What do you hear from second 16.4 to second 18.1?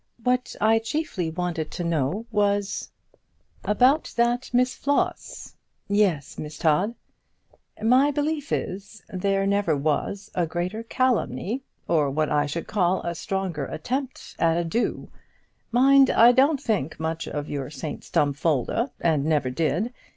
think much of your St